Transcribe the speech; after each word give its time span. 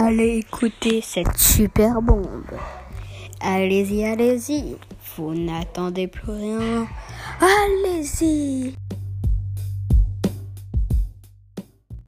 Allez 0.00 0.36
écouter 0.36 1.00
cette 1.02 1.36
super 1.36 2.00
bombe. 2.00 2.44
Allez-y, 3.40 4.04
allez-y. 4.04 4.76
Vous 5.16 5.34
n'attendez 5.34 6.06
plus 6.06 6.30
rien. 6.30 6.86
Allez-y. 7.40 8.76